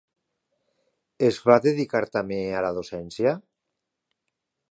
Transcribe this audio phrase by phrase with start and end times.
[1.27, 3.37] Es va dedicar també a la docència?